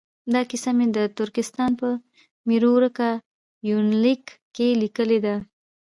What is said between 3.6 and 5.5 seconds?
یونلیک کې لیکلې ده.